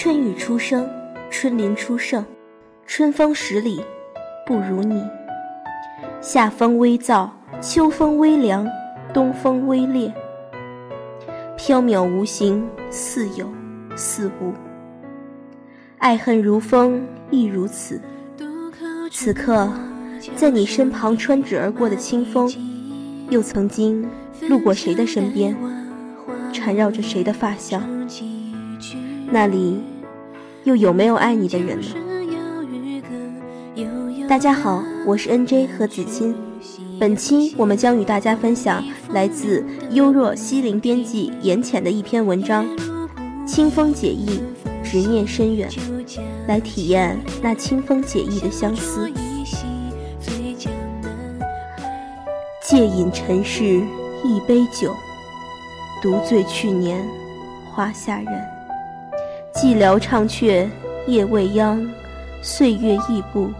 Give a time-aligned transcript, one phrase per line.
[0.00, 0.88] 春雨初生，
[1.28, 2.24] 春林初盛，
[2.86, 3.84] 春风十里
[4.46, 5.02] 不如你。
[6.20, 7.28] 夏风微燥，
[7.60, 8.64] 秋风微凉，
[9.12, 10.14] 冬风微烈。
[11.58, 13.52] 缥缈无形，似有
[13.96, 14.52] 似无。
[15.98, 18.00] 爱恨如风，亦如此。
[19.10, 19.68] 此刻，
[20.36, 22.48] 在你身旁穿指而过的清风，
[23.30, 24.08] 又曾经
[24.48, 25.56] 路过谁的身边，
[26.52, 27.97] 缠绕着谁的发香？
[29.30, 29.78] 那里，
[30.64, 31.86] 又有没有爱你的人呢？
[34.26, 36.34] 大家好，我是 N J 何子清。
[36.98, 42.64] 本期我们将与大家分享来自幽若西林编辑言浅的一篇文章，
[43.46, 44.40] 《清风解意，
[44.82, 45.68] 执念深远》，
[46.46, 49.12] 来体验那清风解意的相思。
[52.62, 53.82] 借饮尘世
[54.24, 54.94] 一杯酒，
[56.02, 57.06] 独醉去年
[57.70, 58.57] 华夏人。
[59.60, 60.70] 寂寥唱却
[61.08, 61.84] 夜未央，
[62.40, 63.50] 岁月亦不。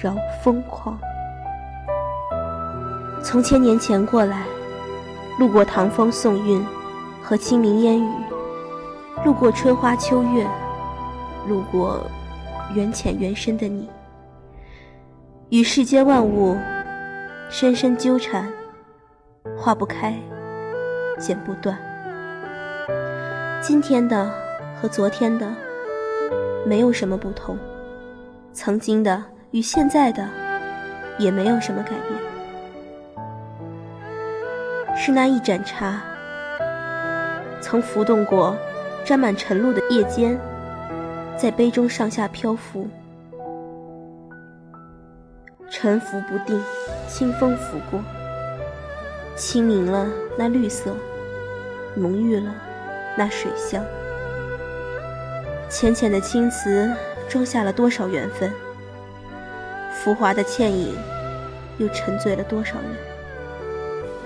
[0.00, 0.96] 饶疯狂。
[3.20, 4.44] 从千年前过来，
[5.38, 6.64] 路过唐风宋韵
[7.20, 8.08] 和清明烟雨，
[9.24, 10.46] 路过春花秋月，
[11.48, 12.00] 路过
[12.74, 13.88] 缘浅缘深的你，
[15.48, 16.56] 与世间万物
[17.50, 18.46] 深深纠缠，
[19.56, 20.14] 化不开，
[21.18, 21.76] 剪不断。
[23.60, 24.30] 今天的
[24.80, 25.46] 和昨天的
[26.64, 27.58] 没有什么不同，
[28.52, 29.24] 曾经的。
[29.50, 30.28] 与现在的
[31.18, 33.26] 也没有什么改变，
[34.94, 36.02] 是那一盏茶，
[37.62, 38.54] 曾浮动过
[39.06, 40.38] 沾满晨露的夜间，
[41.34, 42.86] 在杯中上下漂浮，
[45.70, 46.62] 沉浮不定，
[47.08, 47.98] 清风拂过，
[49.34, 50.94] 轻盈了那绿色，
[51.94, 52.54] 浓郁了
[53.16, 53.82] 那水香，
[55.78, 56.92] 浅浅的青瓷
[57.28, 58.52] 装下了多少缘分。
[59.92, 60.92] 浮华的倩影，
[61.78, 62.96] 又沉醉了多少人？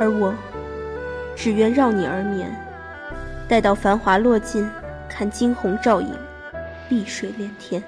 [0.00, 0.32] 而我，
[1.36, 2.50] 只愿绕你而眠，
[3.46, 4.66] 待到繁华落尽，
[5.06, 6.08] 看惊鸿照影，
[6.88, 7.84] 碧水连天。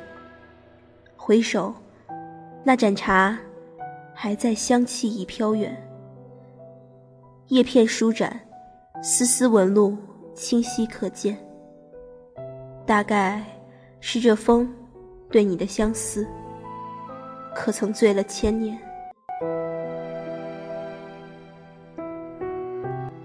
[1.16, 1.72] 回首，
[2.62, 3.38] 那盏茶，
[4.12, 5.74] 还在香气已飘远。
[7.48, 8.38] 叶片舒展，
[9.02, 9.96] 丝丝纹路
[10.34, 11.38] 清晰可见。
[12.86, 13.42] 大概
[13.98, 14.72] 是这风，
[15.28, 16.24] 对你的相思。
[17.52, 18.78] 可曾醉了千年？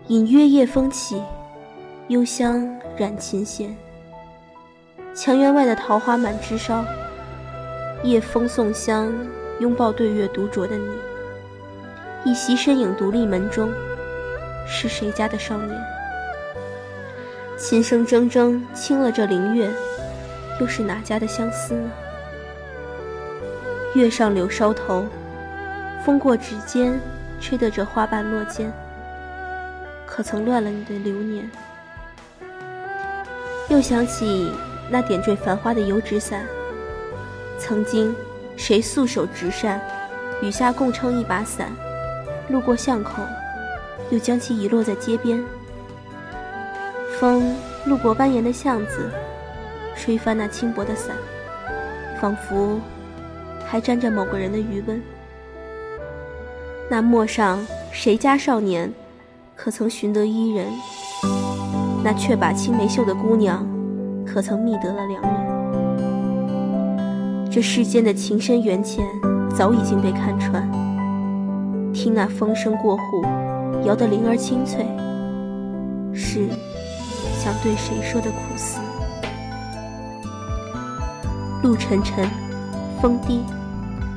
[0.08, 1.22] 隐约夜风起，
[2.08, 2.68] 幽香
[2.98, 3.76] 染琴弦。
[5.14, 6.84] 墙垣外的桃花满枝梢，
[8.04, 9.14] 夜风送香，
[9.60, 10.90] 拥抱对月独酌的你。
[12.26, 13.72] 一袭身影独立门中，
[14.66, 16.01] 是谁家的少年？
[17.62, 19.72] 琴声铮铮，清了这灵月，
[20.60, 21.92] 又是哪家的相思呢？
[23.94, 25.06] 月上柳梢头，
[26.04, 27.00] 风过指尖，
[27.40, 28.74] 吹得这花瓣落肩。
[30.08, 31.48] 可曾乱了你的流年？
[33.70, 34.52] 又想起
[34.90, 36.44] 那点缀繁花的油纸伞，
[37.60, 38.14] 曾经
[38.58, 39.80] 谁素手执扇，
[40.42, 41.72] 雨下共撑一把伞，
[42.50, 43.22] 路过巷口，
[44.10, 45.40] 又将其遗落在街边。
[47.22, 47.56] 风
[47.86, 49.12] 路过蜿蜒的巷子，
[49.96, 51.16] 吹翻那轻薄的伞，
[52.20, 52.80] 仿佛。
[53.64, 55.00] 还沾着某个人的余温。
[56.90, 57.60] 那陌上
[57.92, 58.92] 谁家少年，
[59.56, 60.66] 可曾寻得伊人？
[62.04, 63.64] 那却把青梅嗅的姑娘，
[64.26, 65.32] 可曾觅得了良人？
[67.52, 69.06] 这世间的情深缘浅，
[69.56, 70.68] 早已经被看穿。
[71.94, 73.24] 听那风声过户，
[73.86, 74.88] 摇得铃儿清脆，
[76.14, 76.48] 是
[77.44, 78.80] 想对谁说的苦思？
[81.64, 82.30] 路沉沉，
[83.02, 83.42] 风低。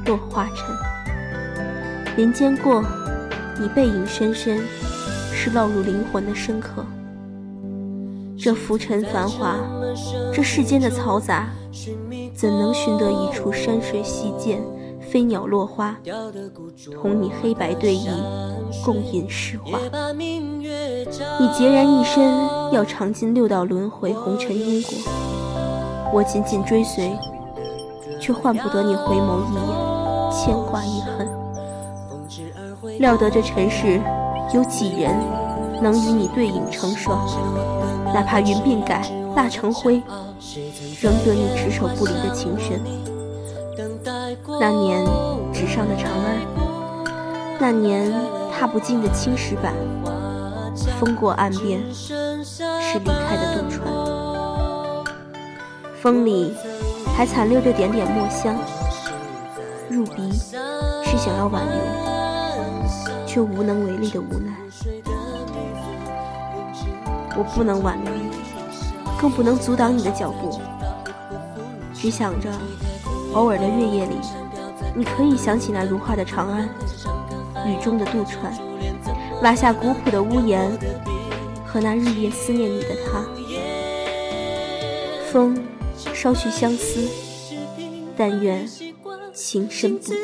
[0.05, 2.85] 落花尘，林间过，
[3.59, 4.59] 你背影深深，
[5.33, 6.85] 是烙入灵魂的深刻。
[8.39, 9.57] 这浮尘繁华，
[10.31, 11.49] 这世间的嘈杂，
[12.35, 14.61] 怎能寻得一处山水溪涧，
[15.01, 15.97] 飞鸟落花，
[17.01, 18.11] 同你黑白对弈，
[18.85, 19.79] 共饮诗画？
[21.39, 22.35] 你孑然一身，
[22.73, 24.95] 要尝尽六道轮回红尘因果，
[26.13, 27.13] 我紧紧追随，
[28.21, 29.95] 却换不得你回眸一眼。
[30.33, 31.29] 牵挂一恨，
[32.99, 34.01] 料得这尘世
[34.53, 35.15] 有几人
[35.81, 37.25] 能与你对影成双？
[38.13, 40.03] 哪怕云鬓改，蜡成灰，
[41.01, 42.81] 仍得你执手不离的情深。
[44.61, 45.05] 那年
[45.53, 46.41] 纸上的长安，
[47.61, 48.13] 那年
[48.53, 49.73] 踏不尽的青石板，
[51.05, 52.39] 风过岸边，是
[52.99, 53.87] 离开的渡船。
[56.01, 56.55] 风里
[57.15, 58.57] 还残留着点点墨香，
[59.91, 61.75] 入鼻是想要挽留，
[63.27, 64.51] 却无能为力的无奈。
[67.37, 68.31] 我不能挽留你，
[69.21, 70.59] 更不能阻挡你的脚步，
[71.93, 72.49] 只想着
[73.35, 74.17] 偶尔的月夜里，
[74.95, 76.67] 你可以想起那如画的长安，
[77.67, 78.57] 雨中的渡船，
[79.43, 80.71] 瓦下古朴的屋檐，
[81.67, 83.25] 和那日夜思念你的他。
[85.31, 85.57] 风，
[86.15, 87.07] 捎去相思，
[88.17, 88.69] 但愿
[89.35, 90.17] 情深不减。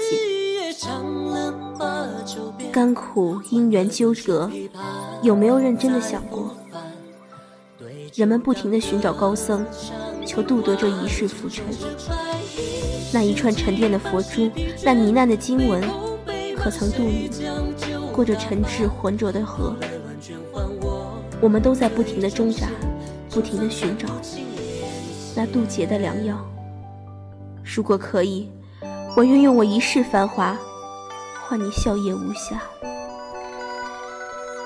[2.72, 4.50] 甘苦因缘纠葛，
[5.22, 6.56] 有没有认真的想过？
[8.14, 9.66] 人们不停地寻找高僧，
[10.24, 11.64] 求度得这一世浮沉。
[13.12, 14.48] 那一串沉淀的佛珠，
[14.84, 15.82] 那呢喃的经文，
[16.56, 17.28] 可曾渡你
[18.12, 19.74] 过着沉滞浑浊的河？
[21.40, 22.66] 我们都在不停的挣扎，
[23.30, 24.08] 不停的寻找。
[25.34, 26.36] 那渡劫的良药，
[27.64, 28.50] 如果可以，
[29.16, 30.58] 我愿用我一世繁华
[31.46, 32.56] 换你笑靥无暇，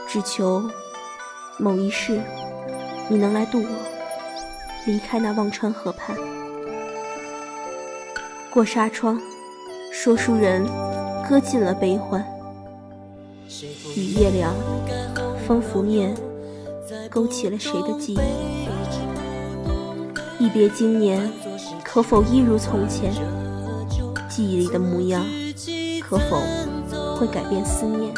[0.08, 0.64] 只求
[1.58, 2.20] 某一世
[3.08, 3.69] 你能来渡我，
[4.87, 6.17] 离开那忘川河畔。
[8.50, 9.20] 过纱窗，
[9.93, 10.67] 说书人
[11.29, 12.25] 搁尽了悲欢。
[13.95, 14.53] 雨夜凉，
[15.47, 16.12] 风拂面，
[17.09, 18.19] 勾起了谁的记忆？
[20.45, 21.31] 一别经年，
[21.85, 23.12] 可否一如从前？
[24.29, 25.25] 记忆里的模样，
[26.01, 26.41] 可否
[27.17, 27.65] 会改变？
[27.65, 28.12] 思念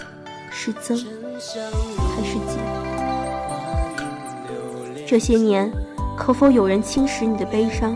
[0.50, 2.56] 是增还是减？
[5.06, 5.71] 这些年，
[6.17, 7.94] 可否有人侵蚀你的悲伤？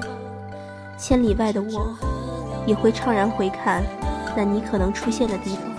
[0.99, 1.97] 千里外的我，
[2.67, 3.83] 也会怅然回看
[4.37, 5.70] 那你可能出现的地方。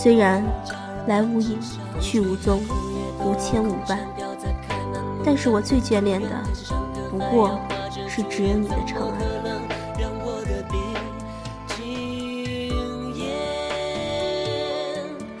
[0.00, 0.44] 虽然
[1.08, 1.58] 来无影，
[2.00, 2.62] 去无踪，
[3.18, 3.98] 无牵无绊，
[5.24, 6.28] 但是我最眷恋的。
[7.10, 7.58] 不过
[8.06, 9.18] 是只有你的长安。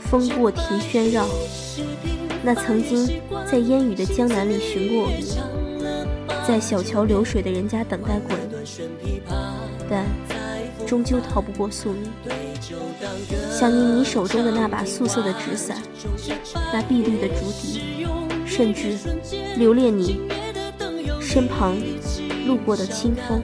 [0.00, 1.24] 风过庭轩绕，
[2.42, 5.38] 那曾经在烟雨的江南里寻过我你，
[6.44, 9.22] 在小桥流水的人家等待过你，
[9.88, 10.04] 但
[10.84, 12.10] 终究逃不过宿命。
[13.50, 15.80] 想念你手中的那把素色的纸伞，
[16.72, 18.06] 那碧绿的竹笛，
[18.46, 18.96] 甚至
[19.56, 20.20] 留恋你。
[21.20, 21.76] 身旁
[22.46, 23.42] 路过的清风，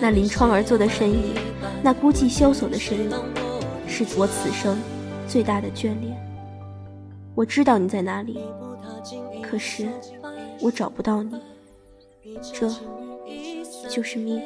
[0.00, 1.32] 那临窗而坐的身影，
[1.80, 3.10] 那孤寂萧索的身影，
[3.86, 4.76] 是我此生
[5.28, 6.20] 最大的眷恋。
[7.36, 8.40] 我知道你在哪里，
[9.42, 9.88] 可是
[10.60, 11.40] 我找不到你，
[12.52, 12.68] 这
[13.88, 14.42] 就是命。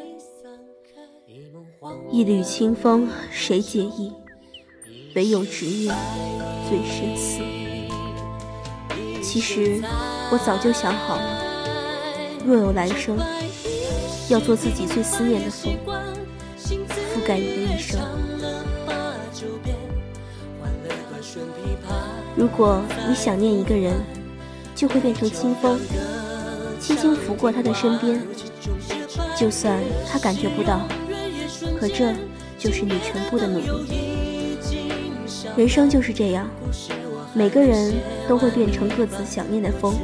[2.10, 4.12] 一缕清风谁解意？
[5.14, 5.94] 唯有执念
[6.68, 7.40] 最深思。
[9.22, 9.80] 其实
[10.32, 11.44] 我早就想好了。
[12.44, 13.16] 若有来生，
[14.28, 15.72] 要做自己最思念的风，
[17.14, 18.00] 覆盖你的一生。
[22.34, 23.94] 如果你想念一个人，
[24.74, 25.78] 就会变成清风，
[26.80, 28.20] 轻轻拂过他的身边，
[29.36, 29.78] 就算
[30.10, 30.80] 他感觉不到，
[31.78, 32.12] 可这
[32.58, 34.58] 就是你全部的努力。
[35.56, 36.48] 人生就是这样，
[37.34, 37.94] 每个人
[38.28, 39.94] 都会变成各自想念的风。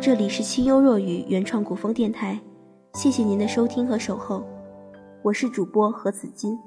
[0.00, 2.38] 这里是清幽若雨原创古风电台，
[2.94, 4.42] 谢谢您的收听和守候，
[5.22, 6.58] 我是主播何子金。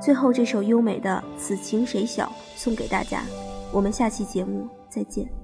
[0.00, 3.24] 最后这首优美的《此情谁晓》送给大家，
[3.72, 5.39] 我们下期节目再见。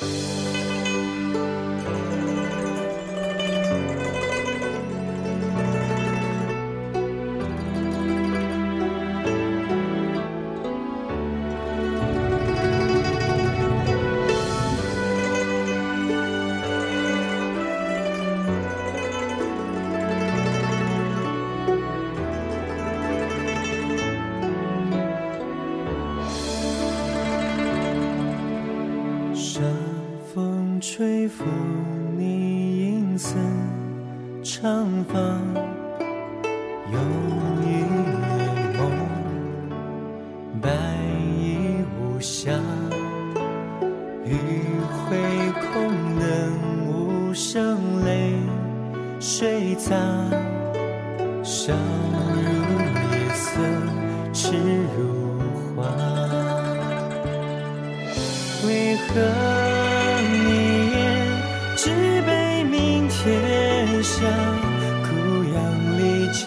[0.00, 0.37] Thank you.
[31.28, 31.44] 吹拂
[32.16, 33.36] 你银丝
[34.42, 35.18] 长发，
[36.90, 36.98] 有
[37.60, 38.80] 一帘梦，
[40.62, 40.70] 白
[41.36, 42.52] 衣无瑕，
[44.24, 44.32] 余
[44.88, 46.26] 晖空等
[46.88, 48.32] 无声泪
[49.20, 49.94] 水洒，
[51.42, 51.74] 笑
[52.32, 52.40] 如
[53.12, 53.60] 夜色，
[54.32, 54.56] 痴
[54.96, 54.98] 如
[55.76, 55.84] 花，
[58.66, 59.57] 为何？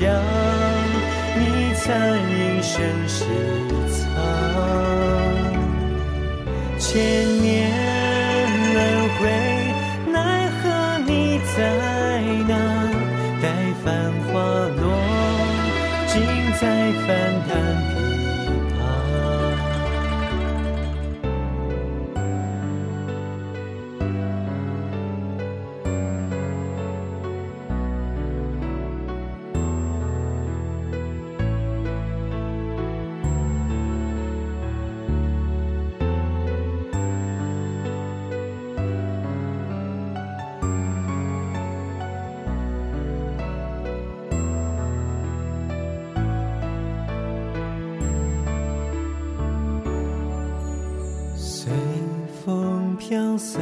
[0.02, 0.12] 将，
[1.38, 1.62] 你。
[1.84, 3.26] 残影生石
[53.12, 53.62] 飘散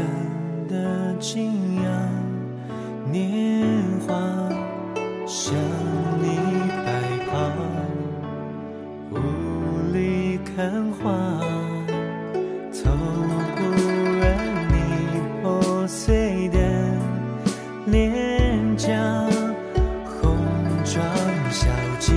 [0.67, 1.91] 的景仰，
[3.11, 3.65] 年
[4.05, 4.13] 华
[5.25, 5.55] 像
[6.21, 6.37] 你
[6.85, 6.91] 白
[7.25, 7.49] 袍，
[9.09, 9.17] 雾
[9.91, 11.41] 里看花，
[12.71, 12.91] 透
[13.55, 13.59] 不
[14.19, 14.37] 染
[14.69, 16.59] 你破碎的
[17.87, 18.93] 脸颊，
[20.21, 20.37] 红
[20.85, 21.03] 妆
[21.49, 21.65] 小
[21.99, 22.15] 径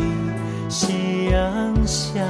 [0.69, 2.21] 夕阳下。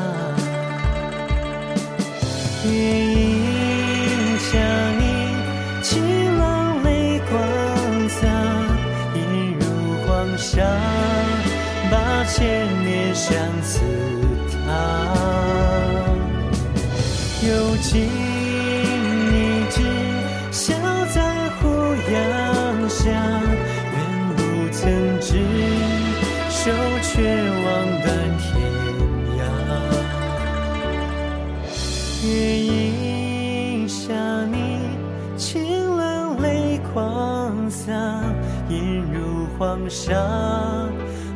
[39.92, 40.16] 下。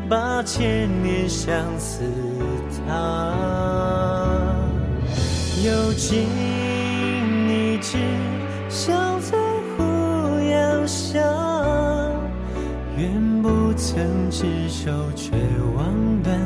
[0.08, 2.04] 把千年相思
[2.86, 2.94] 烫，
[5.64, 6.22] 有情
[7.48, 7.98] 一直
[8.68, 9.36] 笑在
[9.76, 9.82] 胡
[10.48, 11.18] 杨下，
[12.96, 15.32] 愿不曾执手，却
[15.76, 16.40] 望断。